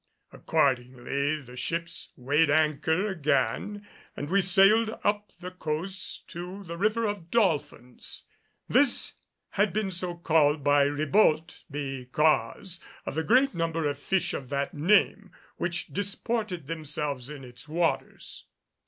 Accordingly 0.33 1.41
the 1.41 1.55
ships 1.55 2.11
weighed 2.17 2.49
anchor 2.49 3.07
again 3.09 3.87
and 4.17 4.31
we 4.31 4.41
sailed 4.41 4.89
up 5.03 5.29
the 5.39 5.51
coast 5.51 6.27
to 6.29 6.63
the 6.63 6.75
River 6.75 7.05
of 7.05 7.29
Dolphins. 7.29 8.23
This 8.67 9.13
had 9.49 9.73
been 9.73 9.91
so 9.91 10.15
called 10.15 10.63
by 10.63 10.85
Ribault 10.85 11.65
because 11.69 12.79
of 13.05 13.13
the 13.13 13.23
great 13.23 13.53
number 13.53 13.87
of 13.87 13.99
fish 13.99 14.33
of 14.33 14.49
that 14.49 14.73
name 14.73 15.29
which 15.57 15.85
disported 15.93 16.65
themselves 16.65 17.29
in 17.29 17.43
its 17.43 17.67
waters. 17.67 18.45